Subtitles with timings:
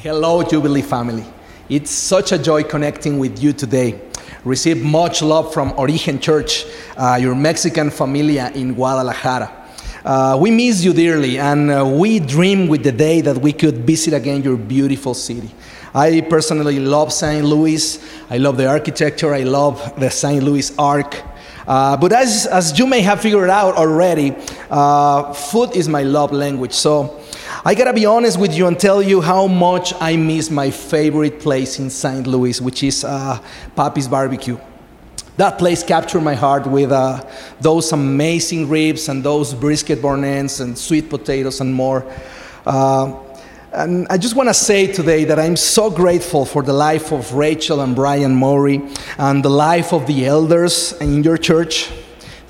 [0.00, 1.24] Hello, Jubilee family.
[1.68, 4.00] It's such a joy connecting with you today.
[4.44, 9.50] Receive much love from Origen Church, uh, your Mexican familia in Guadalajara.
[10.04, 13.78] Uh, we miss you dearly, and uh, we dream with the day that we could
[13.78, 15.50] visit again your beautiful city.
[15.92, 17.44] I personally love St.
[17.44, 17.98] Louis.
[18.30, 19.34] I love the architecture.
[19.34, 20.44] I love the St.
[20.44, 21.16] Louis Arch.
[21.66, 24.32] Uh, but as, as you may have figured out already,
[24.70, 26.72] uh, food is my love language.
[26.72, 27.20] So
[27.64, 31.40] I gotta be honest with you and tell you how much I miss my favorite
[31.40, 32.24] place in St.
[32.24, 33.40] Louis, which is uh,
[33.74, 34.56] Pappy's Barbecue.
[35.38, 37.24] That place captured my heart with uh,
[37.60, 42.06] those amazing ribs and those brisket burn ends and sweet potatoes and more.
[42.64, 43.18] Uh,
[43.72, 47.34] and I just want to say today that I'm so grateful for the life of
[47.34, 48.82] Rachel and Brian Murray
[49.18, 51.90] and the life of the elders in your church.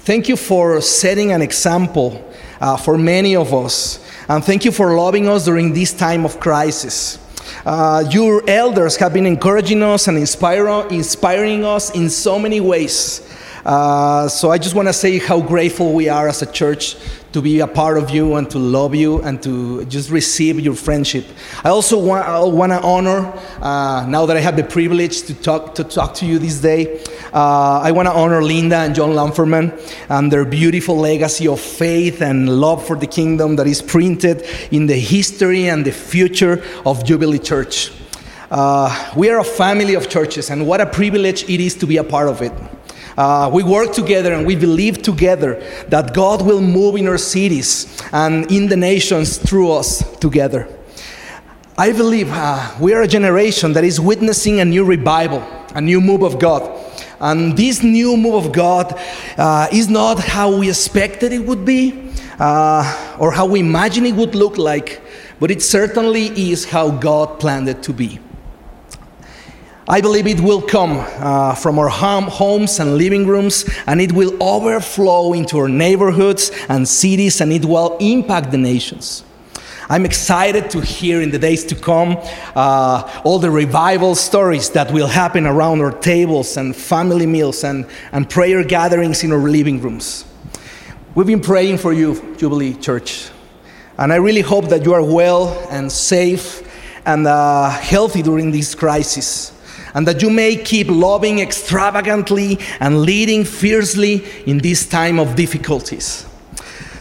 [0.00, 2.30] Thank you for setting an example
[2.61, 4.05] uh, for many of us.
[4.28, 7.19] And thank you for loving us during this time of crisis.
[7.64, 13.22] Uh, your elders have been encouraging us and inspire, inspiring us in so many ways.
[13.64, 16.97] Uh, so I just want to say how grateful we are as a church
[17.33, 20.75] to be a part of you and to love you and to just receive your
[20.75, 21.27] friendship.
[21.62, 25.84] I also want, to honor, uh, now that I have the privilege to talk to,
[25.84, 27.00] talk to you this day,
[27.34, 29.78] uh, I want to honor Linda and John Lamferman
[30.09, 34.87] and their beautiful legacy of faith and love for the kingdom that is printed in
[34.87, 37.93] the history and the future of Jubilee Church.
[38.50, 41.98] Uh, we are a family of churches, and what a privilege it is to be
[41.98, 42.53] a part of it.
[43.19, 48.00] Uh, we work together and we believe together that God will move in our cities
[48.12, 50.69] and in the nations through us together.
[51.77, 55.41] I believe uh, we are a generation that is witnessing a new revival,
[55.75, 56.62] a new move of God.
[57.19, 58.94] And this new move of God
[59.36, 64.14] uh, is not how we expected it would be uh, or how we imagine it
[64.14, 65.03] would look like,
[65.41, 68.20] but it certainly is how God planned it to be.
[69.91, 74.12] I believe it will come uh, from our home, homes and living rooms, and it
[74.12, 79.25] will overflow into our neighborhoods and cities, and it will impact the nations.
[79.88, 82.19] I'm excited to hear in the days to come
[82.54, 87.87] uh, all the revival stories that will happen around our tables and family meals and,
[88.12, 90.26] and prayer gatherings in our living rooms.
[91.15, 93.31] We've been praying for you, Jubilee Church,
[93.97, 96.62] and I really hope that you are well and safe
[97.06, 99.55] and uh, healthy during this crisis
[99.94, 106.26] and that you may keep loving extravagantly and leading fiercely in this time of difficulties.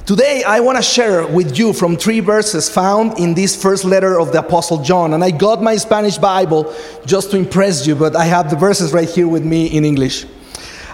[0.08, 4.18] Today, I want to share with you from three verses found in this first letter
[4.18, 5.14] of the Apostle John.
[5.14, 6.74] And I got my Spanish Bible
[7.06, 10.26] just to impress you, but I have the verses right here with me in English.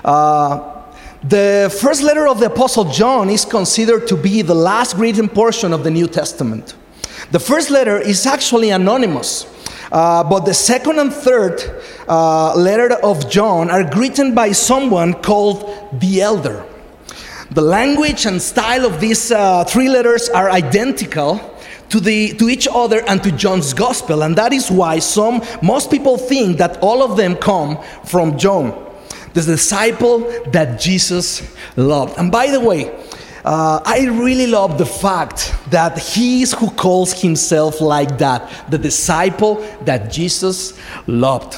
[0.04, 0.74] Uh,
[1.24, 5.74] the first letter of the Apostle John is considered to be the last written portion
[5.74, 6.74] of the New Testament.
[7.30, 9.46] The first letter is actually anonymous.
[9.94, 11.62] Uh, but the second and third
[12.08, 16.66] uh, letter of John are written by someone called the elder.
[17.52, 21.40] The language and style of these uh, three letters are identical
[21.90, 25.92] to, the, to each other and to John's gospel, and that is why some most
[25.92, 28.74] people think that all of them come from John,
[29.36, 32.18] the disciple that Jesus loved.
[32.18, 32.92] And by the way,
[33.46, 38.78] uh, I really love the fact that he is who calls himself like that, the
[38.78, 41.58] disciple that Jesus loved.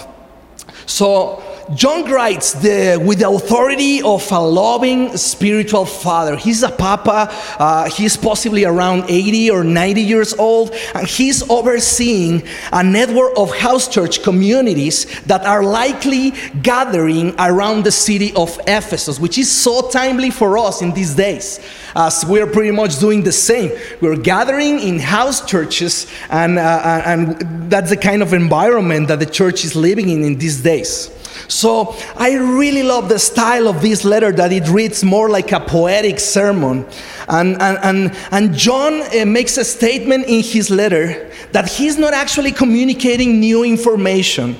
[0.87, 1.43] So,
[1.73, 6.35] John writes the, with the authority of a loving spiritual father.
[6.35, 12.43] He's a papa, uh, he's possibly around 80 or 90 years old, and he's overseeing
[12.71, 19.19] a network of house church communities that are likely gathering around the city of Ephesus,
[19.19, 21.59] which is so timely for us in these days
[21.95, 23.71] as we're pretty much doing the same.
[24.01, 29.25] We're gathering in house churches, and, uh, and that's the kind of environment that the
[29.25, 31.09] church is living in in these days.
[31.47, 35.59] So I really love the style of this letter that it reads more like a
[35.59, 36.85] poetic sermon.
[37.27, 42.13] And, and, and, and John uh, makes a statement in his letter that he's not
[42.13, 44.59] actually communicating new information.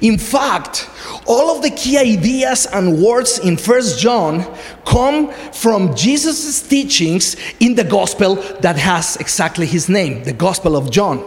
[0.00, 0.88] In fact,
[1.26, 4.44] all of the key ideas and words in First John
[4.84, 10.90] come from Jesus' teachings in the gospel that has exactly his name, the Gospel of
[10.90, 11.18] John.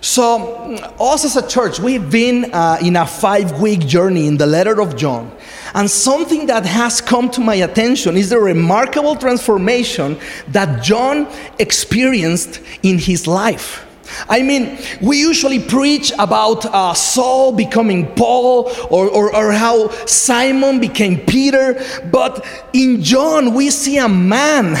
[0.00, 4.46] So, us as a church, we've been uh, in a five week journey in the
[4.46, 5.32] letter of John.
[5.74, 10.18] And something that has come to my attention is the remarkable transformation
[10.48, 11.28] that John
[11.58, 13.84] experienced in his life.
[14.28, 20.80] I mean, we usually preach about uh, Saul becoming Paul or, or, or, how Simon
[20.80, 21.78] became Peter,
[22.10, 24.76] but in John, we see a man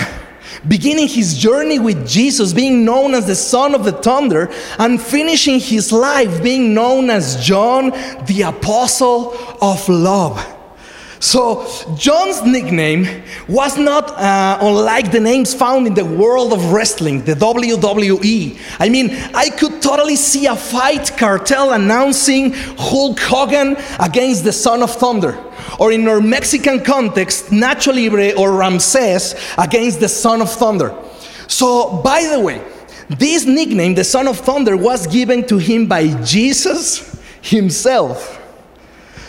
[0.66, 5.60] beginning his journey with Jesus, being known as the Son of the Thunder, and finishing
[5.60, 7.90] his life being known as John,
[8.26, 10.57] the Apostle of Love.
[11.20, 11.66] So,
[11.96, 17.34] John's nickname was not uh, unlike the names found in the world of wrestling, the
[17.34, 18.56] WWE.
[18.78, 24.80] I mean, I could totally see a fight cartel announcing Hulk Hogan against the Son
[24.82, 25.36] of Thunder.
[25.80, 30.96] Or in our Mexican context, Nacho Libre or Ramses against the Son of Thunder.
[31.48, 32.62] So, by the way,
[33.08, 38.37] this nickname, the Son of Thunder, was given to him by Jesus himself.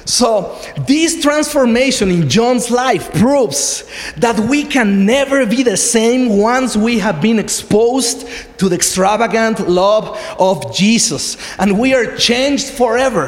[0.06, 3.84] So, this transformation in John's life proves
[4.18, 9.70] that we can never be the same once we have been exposed to the extravagant
[9.70, 11.38] love of Jesus.
[11.60, 13.28] And we are changed forever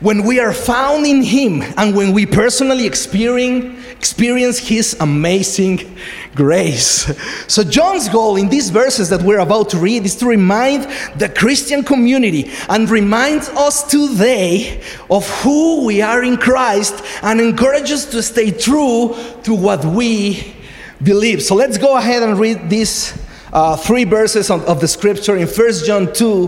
[0.00, 5.94] when we are found in Him and when we personally experience, experience His amazing
[6.34, 7.04] grace.
[7.48, 10.84] So, John's goal in these verses that we're about to read is to remind
[11.18, 14.80] the Christian community and remind us today
[15.10, 20.54] of who we are in Christ and encourage us to stay true to what we
[21.02, 21.42] believe.
[21.42, 23.12] So, let's go ahead and read these
[23.52, 26.46] uh, three verses of, of, the scripture in 1 John 2,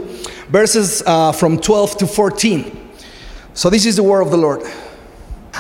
[0.49, 2.79] verses uh, from 12 to 14.
[3.53, 4.63] So, this is the word of the Lord.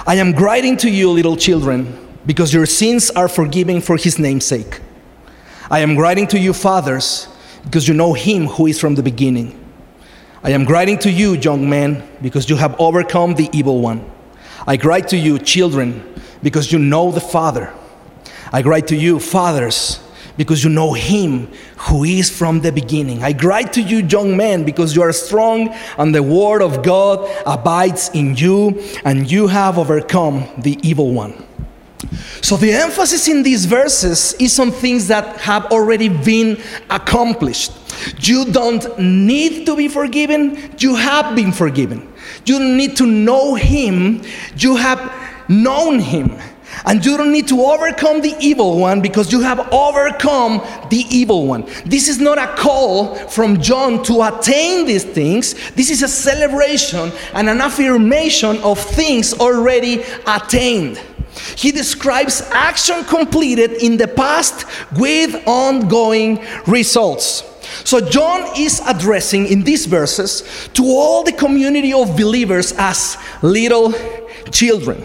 [0.05, 4.45] I am writing to you, little children because your sins are forgiven for his name's
[4.45, 4.81] sake.
[5.71, 7.29] I am writing to you, fathers,
[7.65, 9.59] because you know him who is from the beginning.
[10.43, 14.05] I am writing to you, young men, because you have overcome the evil one.
[14.67, 16.03] I write to you, children,
[16.43, 17.73] because you know the Father.
[18.53, 20.01] I write to you, fathers,
[20.37, 23.23] because you know him who is from the beginning.
[23.23, 25.69] I write to you, young men, because you are strong
[25.99, 31.35] and the word of God abides in you, and you have overcome the evil one.
[32.41, 37.73] So the emphasis in these verses is on things that have already been accomplished.
[38.21, 42.13] You don't need to be forgiven, you have been forgiven.
[42.45, 44.23] You need to know Him,
[44.57, 45.13] you have
[45.49, 46.37] known Him.
[46.85, 50.59] And you don't need to overcome the evil one because you have overcome
[50.91, 51.67] the evil one.
[51.85, 55.55] This is not a call from John to attain these things.
[55.73, 61.01] This is a celebration and an affirmation of things already attained.
[61.57, 64.67] He describes action completed in the past
[64.99, 67.45] with ongoing results.
[67.85, 73.95] So, John is addressing in these verses to all the community of believers as little
[74.51, 75.03] children.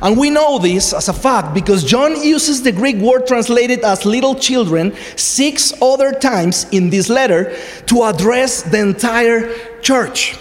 [0.00, 4.04] And we know this as a fact because John uses the Greek word translated as
[4.04, 7.56] little children six other times in this letter
[7.86, 10.36] to address the entire church.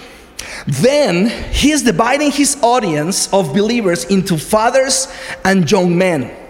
[0.68, 5.08] Then he is dividing his audience of believers into fathers
[5.44, 6.41] and young men.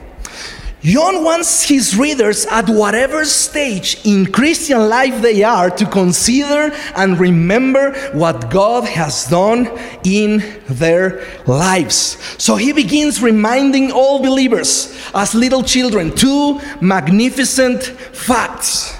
[0.83, 7.19] John wants his readers at whatever stage in Christian life they are to consider and
[7.19, 9.69] remember what God has done
[10.04, 12.18] in their lives.
[12.42, 18.98] So he begins reminding all believers as little children two magnificent facts.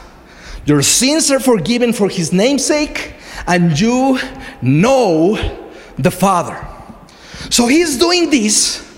[0.66, 3.16] Your sins are forgiven for his namesake
[3.48, 4.20] and you
[4.62, 5.36] know
[5.98, 6.64] the Father.
[7.50, 8.91] So he's doing this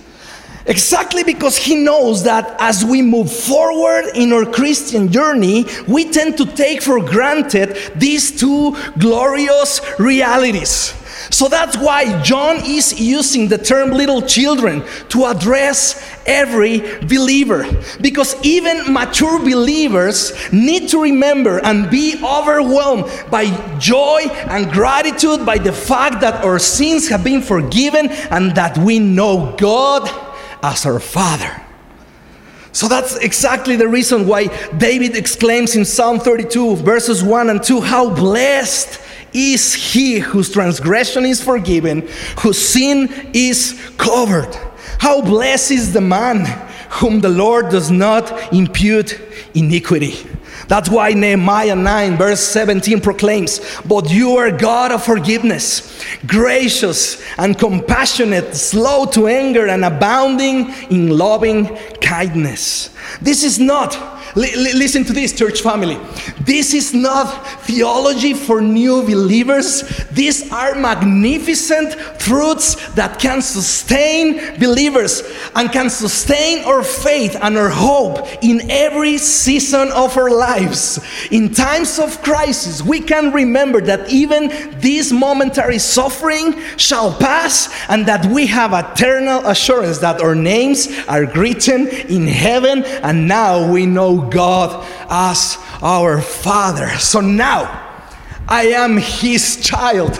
[0.65, 6.37] exactly because he knows that as we move forward in our Christian journey, we tend
[6.37, 10.93] to take for granted these two glorious realities.
[11.29, 17.65] So that's why John is using the term little children to address every believer.
[18.01, 23.45] Because even mature believers need to remember and be overwhelmed by
[23.77, 28.99] joy and gratitude by the fact that our sins have been forgiven and that we
[28.99, 30.09] know God
[30.63, 31.61] as our Father.
[32.71, 37.81] So that's exactly the reason why David exclaims in Psalm 32, verses 1 and 2
[37.81, 38.99] How blessed
[39.33, 42.07] is he whose transgression is forgiven,
[42.39, 44.53] whose sin is covered.
[44.99, 46.45] How blessed is the man
[46.89, 49.19] whom the Lord does not impute
[49.53, 50.15] iniquity.
[50.67, 57.57] That's why Nehemiah 9, verse 17 proclaims, But you are God of forgiveness, gracious and
[57.57, 62.89] compassionate, slow to anger, and abounding in loving kindness.
[63.21, 63.93] This is not
[64.35, 65.99] listen to this, church family.
[66.41, 69.83] This is not theology for new believers.
[70.11, 75.23] These are magnificent truths that can sustain believers
[75.55, 80.99] and can sustain our faith and our hope in every season of our lives.
[81.31, 84.49] In times of crisis, we can remember that even
[84.79, 91.25] this momentary suffering shall pass and that we have eternal assurance that our names are
[91.33, 96.89] written in heaven and now we know God as our Father.
[96.97, 97.63] So now
[98.47, 100.19] I am His child.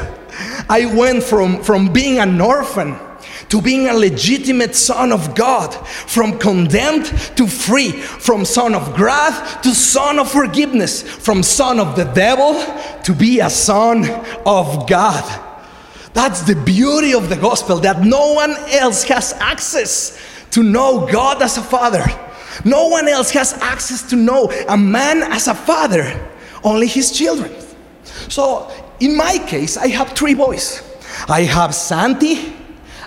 [0.69, 2.98] I went from, from being an orphan
[3.50, 7.05] to being a legitimate son of God, from condemned
[7.36, 12.55] to free, from son of wrath to son of forgiveness, from son of the devil
[13.03, 14.10] to be a son
[14.45, 15.41] of God.
[16.13, 20.19] That's the beauty of the gospel that no one else has access
[20.51, 22.03] to know God as a father.
[22.65, 26.29] No one else has access to know a man as a father,
[26.63, 27.51] only his children.
[28.29, 30.81] So, in my case, I have three boys.
[31.27, 32.53] I have Santi,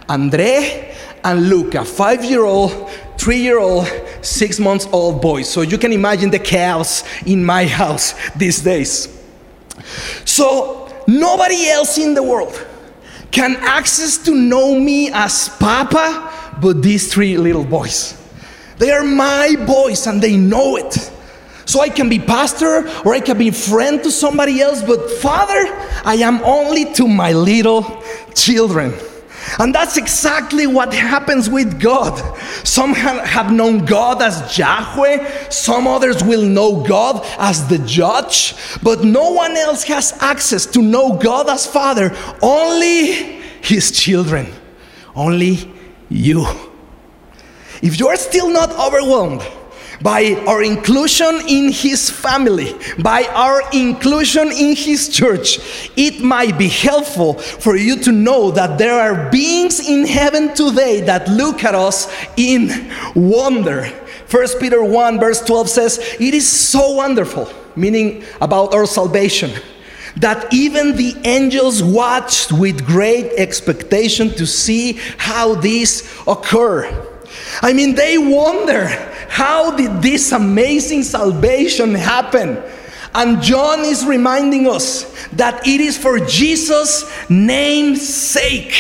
[0.09, 3.89] Andre and Luca, five year old, three year old,
[4.23, 5.49] six months old boys.
[5.49, 9.09] So you can imagine the chaos in my house these days.
[10.25, 12.67] So nobody else in the world
[13.31, 18.15] can access to know me as Papa but these three little boys.
[18.79, 21.11] They are my boys and they know it.
[21.65, 25.67] So I can be pastor or I can be friend to somebody else, but father,
[26.05, 28.03] I am only to my little
[28.35, 28.95] children.
[29.59, 32.19] And that's exactly what happens with God.
[32.65, 39.05] Some have known God as Yahweh, some others will know God as the judge, but
[39.05, 44.53] no one else has access to know God as Father, only His children,
[45.15, 45.73] only
[46.09, 46.47] you.
[47.83, 49.43] If you're still not overwhelmed,
[50.03, 55.59] by our inclusion in his family, by our inclusion in his church,
[55.97, 61.01] it might be helpful for you to know that there are beings in heaven today
[61.03, 63.87] that look at us in wonder.
[64.31, 69.53] 1 Peter 1, verse 12 says, It is so wonderful, meaning about our salvation,
[70.17, 77.16] that even the angels watched with great expectation to see how this occur.
[77.63, 78.87] I mean, they wonder
[79.29, 82.63] how did this amazing salvation happen?
[83.15, 88.75] And John is reminding us that it is for Jesus' name's sake.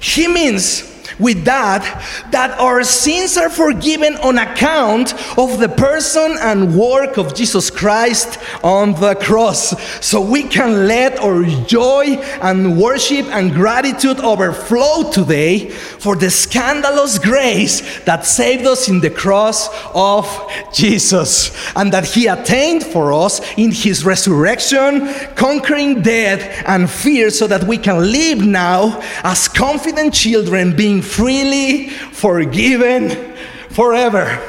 [0.00, 1.82] He means with that
[2.30, 8.38] that our sins are forgiven on account of the person and work of Jesus Christ
[8.62, 9.70] on the cross.
[10.04, 17.18] So we can let our joy and worship and gratitude overflow today for the scandalous
[17.18, 20.26] grace that saved us in the cross of
[20.72, 27.46] Jesus and that He attained for us in His resurrection, conquering death and fear so
[27.46, 33.34] that we can live now as confident children being freely forgiven
[33.70, 34.40] forever.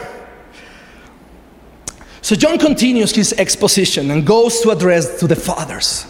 [2.21, 6.07] So John continues his exposition and goes to address to the fathers.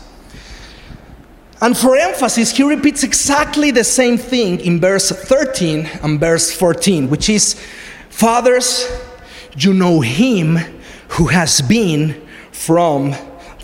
[1.59, 7.09] And for emphasis, he repeats exactly the same thing in verse 13 and verse 14,
[7.09, 7.55] which is
[8.13, 8.87] Fathers,
[9.57, 10.57] you know him
[11.09, 13.09] who has been from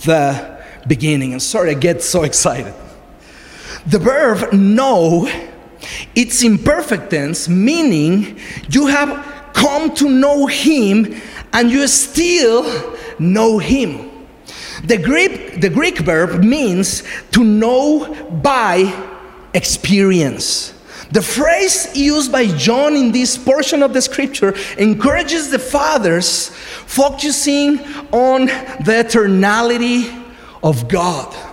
[0.05, 1.33] the beginning.
[1.33, 2.73] And sorry, I get so excited.
[3.85, 5.27] The verb know
[6.15, 11.21] it's imperfect tense, meaning you have come to know Him
[11.53, 14.09] and you still know Him.
[14.83, 18.93] The Greek, the Greek verb means to know by
[19.53, 20.73] experience.
[21.11, 27.79] The phrase used by John in this portion of the scripture encourages the fathers focusing
[28.11, 30.15] on the eternality
[30.63, 31.48] of God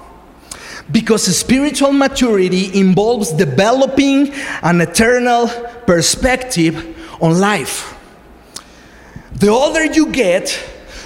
[0.91, 5.49] because spiritual maturity involves developing an eternal
[5.87, 7.95] perspective on life.
[9.35, 10.59] The older you get,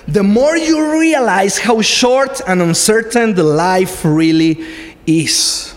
[0.07, 4.65] the more you realize how short and uncertain the life really
[5.07, 5.75] is.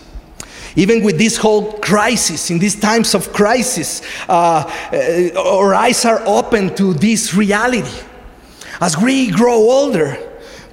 [0.76, 6.20] Even with this whole crisis, in these times of crisis, uh, uh our eyes are
[6.26, 7.96] open to this reality.
[8.80, 10.18] As we grow older,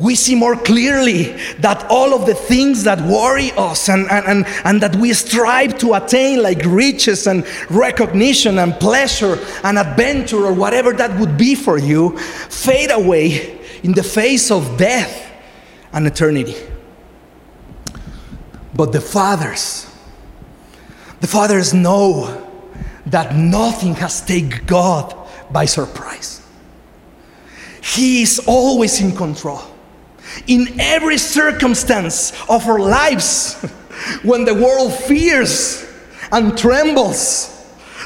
[0.02, 1.26] we see more clearly
[1.60, 5.78] that all of the things that worry us and, and, and, and, that we strive
[5.78, 11.54] to attain, like riches and recognition and pleasure and adventure or whatever that would be
[11.54, 15.32] for you, fade away in the face of death
[15.94, 16.56] and eternity.
[18.74, 19.86] But the fathers,
[21.20, 22.50] the fathers know
[23.06, 25.16] that nothing has taken God
[25.52, 26.42] by surprise.
[27.84, 29.71] He is always in control
[30.48, 33.54] in every circumstance of our lives,
[34.24, 35.88] when the world fears
[36.32, 37.48] and trembles,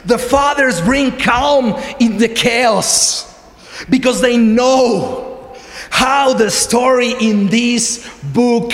[0.05, 3.32] the fathers bring calm in the chaos
[3.89, 5.55] because they know
[5.89, 8.72] how the story in this book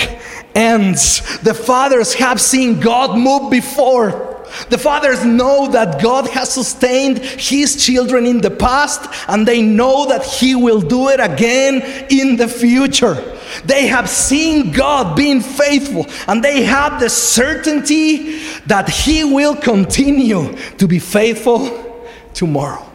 [0.56, 1.40] ends.
[1.40, 4.32] The fathers have seen God move before.
[4.70, 10.08] The fathers know that God has sustained his children in the past and they know
[10.08, 13.38] that he will do it again in the future.
[13.66, 20.56] They have seen God being faithful and they have the certainty that he will continue
[20.78, 22.86] to be faithful tomorrow.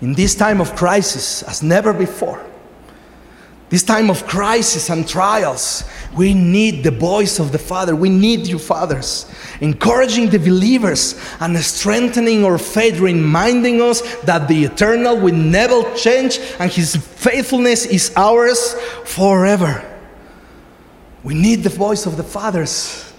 [0.00, 2.44] In this time of crisis, as never before,
[3.72, 7.96] this time of crisis and trials, we need the voice of the Father.
[7.96, 9.24] We need you, fathers,
[9.62, 16.38] encouraging the believers and strengthening our faith, reminding us that the eternal will never change
[16.58, 18.74] and His faithfulness is ours
[19.06, 19.82] forever.
[21.24, 23.10] We need the voice of the fathers.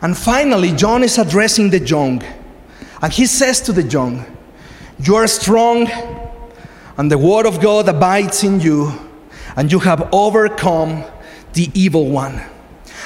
[0.00, 2.22] And finally, John is addressing the young.
[3.02, 4.24] And he says to the young,
[5.00, 5.88] You are strong,
[6.96, 9.09] and the word of God abides in you,
[9.56, 11.04] and you have overcome
[11.52, 12.42] the evil one.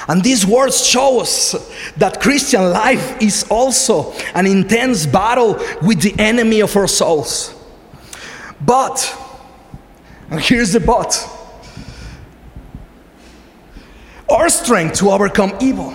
[0.07, 1.55] And these words show us
[1.97, 7.53] that Christian life is also an intense battle with the enemy of our souls.
[8.61, 9.17] But,
[10.29, 11.29] and here's the but,
[14.29, 15.93] our strength to overcome evil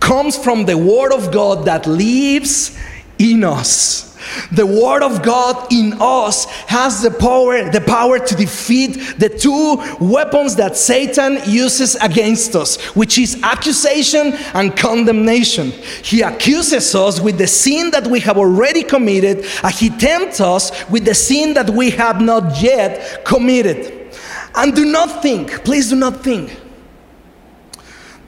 [0.00, 2.76] comes from the Word of God that lives
[3.18, 4.11] in us.
[4.50, 9.76] The word of God in us has the power, the power to defeat the two
[10.00, 15.70] weapons that Satan uses against us, which is accusation and condemnation.
[16.02, 20.88] He accuses us with the sin that we have already committed, and he tempts us
[20.90, 24.10] with the sin that we have not yet committed.
[24.54, 26.58] And do not think, please do not think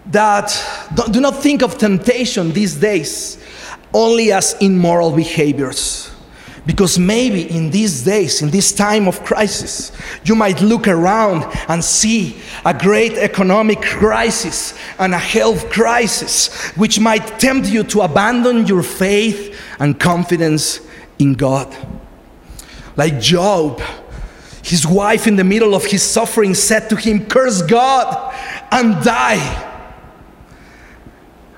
[0.07, 0.53] that
[1.11, 3.39] do not think of temptation these days
[3.95, 6.11] only as immoral behaviors.
[6.67, 9.93] Because maybe in these days, in this time of crisis,
[10.25, 16.99] you might look around and see a great economic crisis and a health crisis, which
[16.99, 20.81] might tempt you to abandon your faith and confidence
[21.19, 21.75] in God.
[22.97, 23.83] Like Job,
[24.63, 28.35] his wife, in the middle of his suffering, said to him, Curse God
[28.73, 29.64] and die.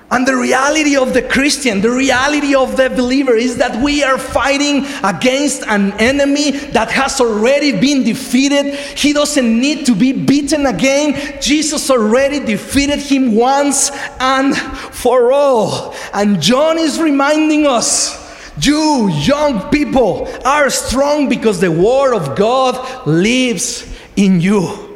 [0.09, 4.17] And the reality of the Christian, the reality of the believer is that we are
[4.17, 8.75] fighting against an enemy that has already been defeated.
[8.75, 11.41] He doesn't need to be beaten again.
[11.41, 13.91] Jesus already defeated him once
[14.21, 15.93] and for all.
[16.13, 18.25] And John is reminding us
[18.61, 24.86] you young people are strong because the Word of God lives in you.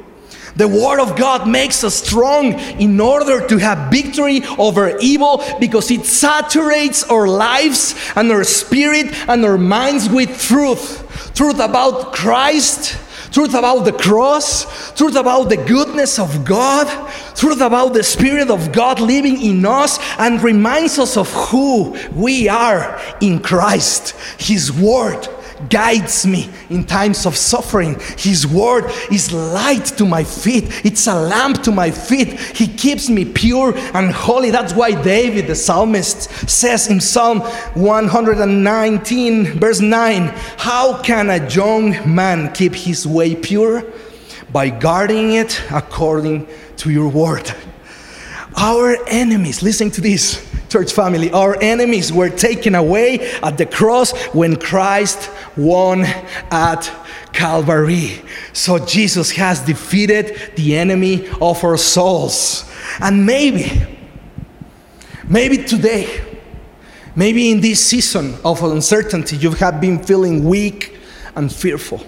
[0.56, 5.90] The Word of God makes us strong in order to have victory over evil because
[5.92, 11.08] it saturates our lives and our spirit and our minds with truth.
[11.34, 12.98] Truth about Christ,
[13.32, 16.88] truth about the cross, truth about the goodness of God,
[17.36, 22.50] truth about the Spirit of God living in us and reminds us of who we
[22.50, 24.12] are in Christ.
[24.38, 25.28] His Word
[25.70, 27.98] guides me in times of suffering.
[28.18, 32.40] His word is light to my feet, it's a lamp to my feet.
[32.40, 34.52] He keeps me pure and holy.
[34.52, 40.24] That's why David, the psalmist, says in Psalm 119, verse 9
[40.58, 43.84] How can a young man keep his way pure?
[44.52, 46.48] By guarding it according
[46.78, 47.54] to your word.
[48.58, 54.14] Our enemies, listen to this, church family, our enemies were taken away at the cross
[54.34, 56.06] when Christ won
[56.50, 56.90] at
[57.34, 58.22] Calvary.
[58.54, 62.72] So Jesus has defeated the enemy of our souls.
[63.02, 63.86] And maybe,
[65.28, 66.22] maybe today,
[67.18, 70.98] maybe in this season of uncertainty, you have been feeling weak
[71.36, 72.06] and fearful.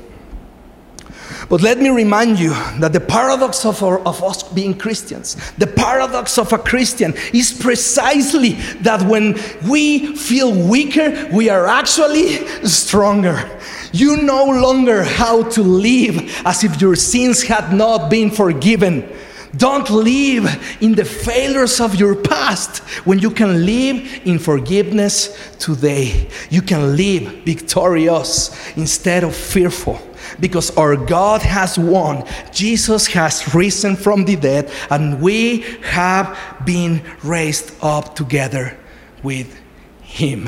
[1.50, 5.68] But let me remind you that the paradox of, our, of us being Christians, the
[5.68, 9.34] paradox of a Christian is precisely that when
[9.68, 13.60] we feel weaker, we are actually stronger.
[13.92, 19.08] You no longer how to live as if your sins had not been forgiven.
[19.56, 26.28] Don't live in the failures of your past when you can live in forgiveness today.
[26.50, 30.02] You can live victorious instead of fearful
[30.40, 32.26] because our God has won.
[32.52, 36.36] Jesus has risen from the dead, and we have
[36.66, 38.78] been raised up together
[39.22, 39.56] with
[40.02, 40.48] Him.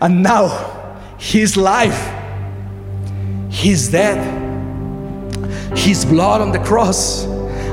[0.00, 2.12] And now, His life,
[3.50, 4.22] His death,
[5.74, 7.26] His blood on the cross,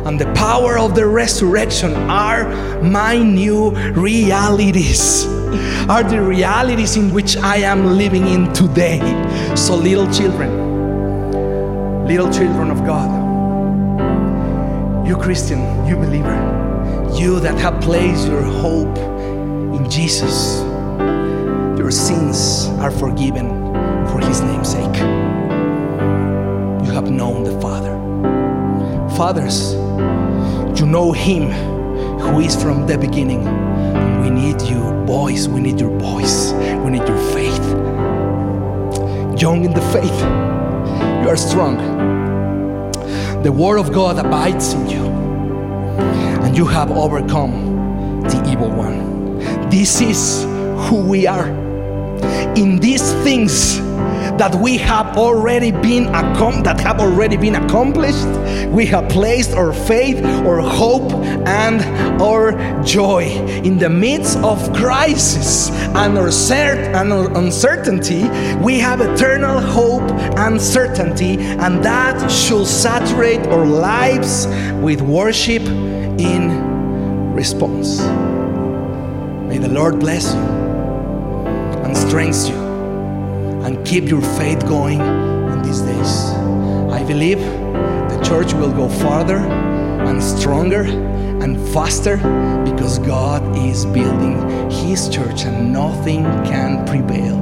[0.06, 2.50] and the power of the resurrection are
[2.82, 5.26] my new realities.
[5.90, 9.00] Are the realities in which I am living in today.
[9.56, 13.10] So, little children, little children of God,
[15.08, 16.36] you Christian, you believer,
[17.14, 18.98] you that have placed your hope
[19.76, 20.62] in Jesus,
[21.78, 23.50] your sins are forgiven
[24.08, 24.98] for his name's sake.
[26.86, 27.92] You have known the Father.
[29.16, 29.76] Fathers,
[30.82, 31.52] you know him
[32.20, 33.46] who is from the beginning.
[33.46, 35.48] And we need you, boys.
[35.48, 36.54] We need your voice.
[36.54, 37.64] We need your faith.
[39.40, 40.20] Young in the faith,
[41.22, 41.78] you are strong.
[43.44, 45.06] The word of God abides in you,
[46.44, 49.38] and you have overcome the evil one.
[49.70, 50.44] This is
[50.88, 51.50] who we are.
[52.56, 53.81] In these things,
[54.42, 58.26] that we have already been accom- that have already been accomplished.
[58.70, 61.14] We have placed our faith our hope
[61.46, 61.80] and
[62.20, 63.26] our joy
[63.64, 68.24] in the midst of crisis and our, cert- and our uncertainty.
[68.64, 74.48] We have eternal hope and certainty and that should saturate our lives
[74.82, 78.00] with worship in response.
[79.50, 80.40] May the lord bless you
[81.86, 82.71] and strengthen you
[83.66, 86.14] and keep your faith going in these days.
[86.92, 92.18] I believe the church will go farther and stronger and faster
[92.66, 97.42] because God is building His church and nothing can prevail